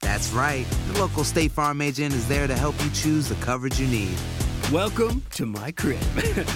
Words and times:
That's 0.00 0.32
right. 0.32 0.66
The 0.92 1.00
local 1.00 1.24
State 1.24 1.52
Farm 1.52 1.80
agent 1.80 2.14
is 2.14 2.28
there 2.28 2.46
to 2.46 2.54
help 2.54 2.74
you 2.84 2.90
choose 2.90 3.28
the 3.28 3.34
coverage 3.36 3.80
you 3.80 3.86
need. 3.86 4.16
Welcome 4.72 5.22
to 5.32 5.46
my 5.46 5.72
crib. 5.72 6.00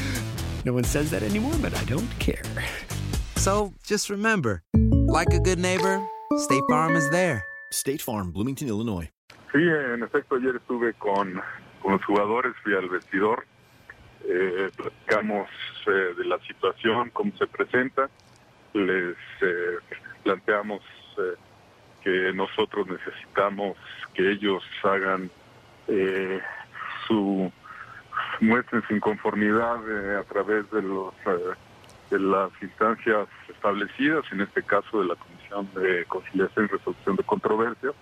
no 0.64 0.72
one 0.72 0.84
says 0.84 1.10
that 1.10 1.22
anymore, 1.22 1.54
but 1.60 1.74
I 1.74 1.84
don't 1.84 2.10
care. 2.18 2.42
So 3.36 3.72
just 3.84 4.10
remember, 4.10 4.62
like 4.74 5.32
a 5.32 5.40
good 5.40 5.58
neighbor, 5.58 6.06
State 6.36 6.62
Farm 6.68 6.96
is 6.96 7.08
there. 7.10 7.44
State 7.72 8.02
Farm, 8.02 8.30
Bloomington, 8.30 8.68
Illinois. 8.68 9.08
Sí, 9.52 9.58
en 9.58 10.02
efecto, 10.02 10.36
ayer 10.36 10.56
estuve 10.56 10.92
con, 10.94 11.40
con 11.82 11.92
los 11.92 12.04
jugadores, 12.04 12.54
fui 12.62 12.74
al 12.74 12.88
vestidor, 12.88 13.46
eh, 14.24 14.70
platicamos 14.76 15.48
eh, 15.86 16.14
de 16.16 16.24
la 16.24 16.38
situación, 16.46 17.10
cómo 17.12 17.32
se 17.36 17.46
presenta, 17.46 18.08
les 18.74 19.16
eh, 19.40 19.78
planteamos 20.22 20.82
eh, 21.18 21.36
que 22.02 22.32
nosotros 22.32 22.86
necesitamos 22.88 23.76
que 24.14 24.30
ellos 24.32 24.62
hagan 24.82 25.30
eh, 25.88 26.40
su 27.06 27.52
muestren 28.40 28.82
su 28.88 28.94
inconformidad 28.94 29.76
eh, 29.88 30.16
a 30.18 30.24
través 30.24 30.70
de 30.70 30.82
los 30.82 31.14
eh, 31.26 31.54
de 32.10 32.18
las 32.18 32.50
instancias 32.60 33.28
establecidas, 33.48 34.24
en 34.32 34.40
este 34.40 34.64
caso 34.64 35.00
de 35.00 35.08
la 35.08 35.14
Comisión 35.14 35.68
de 35.74 36.04
Conciliación 36.06 36.64
y 36.64 36.68
Resolución 36.68 37.14
de 37.16 37.22
Controversias, 37.22 37.94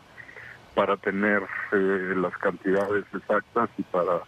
para 0.74 0.96
tener 0.96 1.42
eh, 1.72 2.14
las 2.16 2.32
cantidades 2.38 3.04
exactas 3.14 3.68
y 3.76 3.82
para 3.82 4.22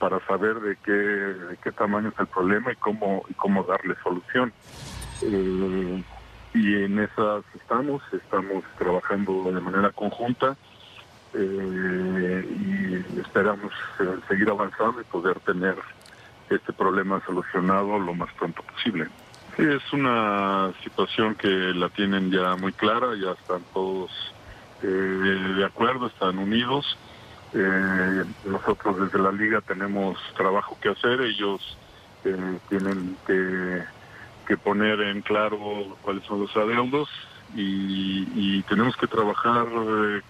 para 0.00 0.18
saber 0.26 0.58
de 0.60 0.76
qué 0.84 0.92
de 0.92 1.56
qué 1.62 1.70
tamaño 1.70 2.08
es 2.08 2.18
el 2.18 2.26
problema 2.26 2.72
y 2.72 2.76
cómo 2.76 3.24
y 3.28 3.34
cómo 3.34 3.62
darle 3.62 3.94
solución. 4.02 4.52
Y 6.54 6.84
en 6.84 6.98
esas 6.98 7.44
estamos, 7.54 8.02
estamos 8.12 8.64
trabajando 8.78 9.50
de 9.52 9.60
manera 9.60 9.90
conjunta 9.90 10.56
eh, 11.34 12.46
y 13.14 13.20
esperamos 13.20 13.72
eh, 14.00 14.18
seguir 14.28 14.50
avanzando 14.50 15.00
y 15.00 15.04
poder 15.04 15.40
tener 15.40 15.76
este 16.50 16.72
problema 16.72 17.22
solucionado 17.24 17.98
lo 17.98 18.14
más 18.14 18.30
pronto 18.34 18.62
posible. 18.62 19.08
Es 19.56 19.92
una 19.92 20.72
situación 20.82 21.34
que 21.34 21.48
la 21.48 21.88
tienen 21.88 22.30
ya 22.30 22.56
muy 22.56 22.72
clara, 22.72 23.08
ya 23.16 23.32
están 23.32 23.62
todos 23.72 24.10
eh, 24.82 24.86
de 24.86 25.64
acuerdo, 25.64 26.06
están 26.06 26.38
unidos. 26.38 26.98
Eh, 27.54 28.24
nosotros 28.46 29.00
desde 29.00 29.18
la 29.18 29.32
liga 29.32 29.60
tenemos 29.60 30.18
trabajo 30.36 30.76
que 30.80 30.90
hacer, 30.90 31.20
ellos 31.20 31.78
tienen 32.68 33.16
que, 33.26 33.82
que 34.52 34.58
poner 34.58 35.00
en 35.00 35.22
claro 35.22 35.96
cuáles 36.02 36.22
son 36.24 36.40
los 36.40 36.54
adeudos 36.54 37.08
y, 37.56 38.28
y 38.34 38.62
tenemos 38.64 38.94
que 38.98 39.06
trabajar 39.06 39.66
eh, 39.66 40.20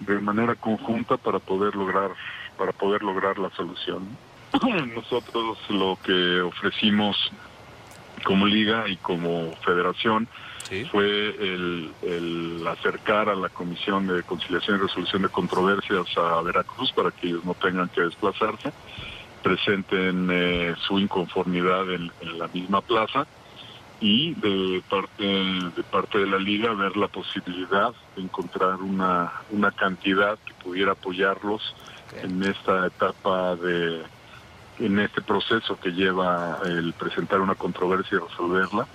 de 0.00 0.18
manera 0.20 0.54
conjunta 0.54 1.16
para 1.16 1.38
poder 1.38 1.74
lograr 1.74 2.10
para 2.58 2.72
poder 2.72 3.02
lograr 3.02 3.38
la 3.38 3.48
solución. 3.56 4.06
Nosotros 4.94 5.56
lo 5.70 5.98
que 6.04 6.42
ofrecimos 6.42 7.16
como 8.22 8.44
liga 8.46 8.86
y 8.86 8.96
como 8.98 9.52
federación 9.64 10.28
fue 10.90 11.30
el, 11.30 11.90
el 12.02 12.66
acercar 12.66 13.30
a 13.30 13.34
la 13.34 13.48
Comisión 13.48 14.06
de 14.06 14.22
Conciliación 14.24 14.76
y 14.76 14.82
Resolución 14.82 15.22
de 15.22 15.28
Controversias 15.30 16.06
a 16.18 16.42
Veracruz 16.42 16.92
para 16.92 17.10
que 17.12 17.28
ellos 17.28 17.46
no 17.46 17.54
tengan 17.54 17.88
que 17.88 18.02
desplazarse, 18.02 18.72
presenten 19.42 20.28
eh, 20.30 20.74
su 20.86 20.98
inconformidad 20.98 21.90
en, 21.90 22.12
en 22.20 22.38
la 22.38 22.48
misma 22.48 22.82
plaza 22.82 23.26
y 24.04 24.34
de 24.34 24.84
parte 24.90 25.24
de 25.24 25.84
parte 25.90 26.18
de 26.20 26.26
la 26.28 26.38
liga 26.38 26.74
ver 26.74 26.96
la 26.98 27.08
posibilidad 27.08 27.94
de 28.16 28.22
encontrar 28.22 28.76
una 28.82 29.32
una 29.50 29.72
cantidad 29.72 30.38
que 30.46 30.54
pudiera 30.62 30.92
apoyarlos 30.92 31.62
en 32.12 32.42
esta 32.44 32.86
etapa 32.88 33.56
de 33.56 34.04
en 34.80 35.00
este 35.00 35.22
proceso 35.22 35.78
que 35.78 35.90
lleva 35.92 36.60
el 36.66 36.94
presentar 36.94 37.40
una 37.40 37.56
controversia 37.56 38.18
y 38.18 38.28
resolverla. 38.28 38.88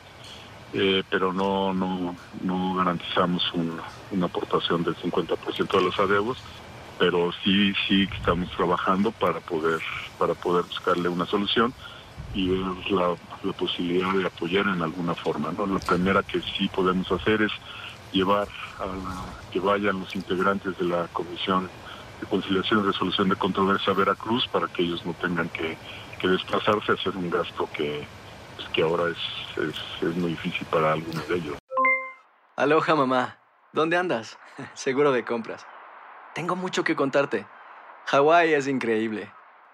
Eh, 0.74 1.04
pero 1.10 1.34
no 1.34 1.74
no 1.74 2.18
no 2.42 2.76
garantizamos 2.76 3.44
un- 3.56 3.82
una 4.12 4.28
aportación 4.28 4.84
del 4.84 4.96
50% 4.98 5.78
de 5.80 5.84
los 5.84 6.00
adeudos 6.00 6.38
pero 7.00 7.32
sí 7.44 7.74
sí 7.88 8.08
que 8.08 8.18
estamos 8.18 8.50
trabajando 8.58 9.12
para 9.14 9.42
poder 9.42 9.82
para 10.18 10.36
poder 10.36 10.66
buscarle 10.66 11.10
una 11.10 11.26
solución 11.28 11.74
y 12.34 12.50
ver 12.50 12.92
la, 12.92 13.16
la 13.44 13.54
posibilidad 13.54 14.12
de 14.14 14.26
apoyar 14.26 14.68
en 14.68 14.82
alguna 14.82 15.16
forma. 15.16 15.52
¿no? 15.52 15.66
La 15.66 15.80
primera 15.80 16.24
que 16.24 16.42
sí 16.42 16.68
podemos 16.70 17.12
hacer 17.12 17.42
es 17.42 17.52
llevar 18.12 18.48
a 18.80 18.88
que 19.52 19.60
vayan 19.60 20.00
los 20.00 20.16
integrantes 20.16 20.78
de 20.78 20.86
la 20.86 21.08
Comisión 21.10 21.70
de 22.22 22.28
Conciliación 22.28 22.80
y 22.80 22.88
Resolución 22.88 23.30
de 23.30 23.36
Controversia 23.36 23.94
a 23.94 23.96
Veracruz 23.96 24.48
para 24.52 24.68
que 24.68 24.84
ellos 24.84 25.06
no 25.06 25.14
tengan 25.14 25.50
que, 25.50 25.78
que 26.20 26.28
desplazarse 26.28 26.92
a 26.92 26.96
hacer 26.96 27.16
un 27.16 27.30
gasto 27.30 27.70
que, 27.74 28.06
pues, 28.56 28.68
que 28.70 28.82
ahora 28.82 29.10
es, 29.10 29.64
es, 29.64 30.08
es 30.08 30.16
muy 30.16 30.32
difícil 30.32 30.68
para 30.68 30.94
algunos 30.94 31.28
de 31.28 31.36
ellos. 31.36 31.58
Aloha 32.56 32.96
mamá. 32.96 33.38
¿Dónde 33.72 33.98
andas? 33.98 34.38
Seguro 34.74 35.12
de 35.12 35.24
compras. 35.24 35.66
Tengo 36.34 36.56
mucho 36.56 36.84
que 36.84 36.96
contarte. 36.96 37.48
Hawái 38.08 38.54
es 38.54 38.68
increíble. 38.68 39.32